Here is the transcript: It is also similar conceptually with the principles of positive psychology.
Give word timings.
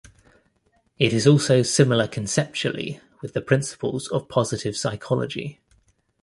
It 0.97 1.13
is 1.13 1.27
also 1.27 1.61
similar 1.61 2.07
conceptually 2.07 2.99
with 3.21 3.33
the 3.33 3.41
principles 3.43 4.07
of 4.07 4.27
positive 4.29 4.75
psychology. 4.75 5.59